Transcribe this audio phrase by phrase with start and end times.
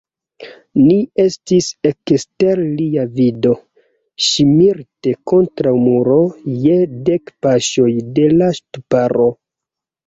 [0.85, 3.51] Ni estis ekster lia vido,
[4.29, 6.21] ŝirmite kontraŭ muro,
[6.67, 9.33] je dek paŝoj de la ŝtuparo.